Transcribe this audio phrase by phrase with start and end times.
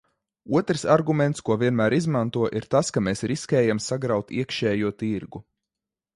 [0.59, 5.45] Otrs arguments, ko vienmēr izmanto, ir tas, ka mēs riskējam sagraut iekšējo tirgu.